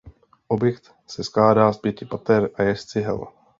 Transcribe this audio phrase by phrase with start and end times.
[0.47, 3.27] Objekt se skládá z pěti pater a je z cihel.